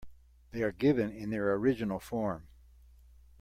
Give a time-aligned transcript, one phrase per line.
[0.49, 2.47] They are given in their original form.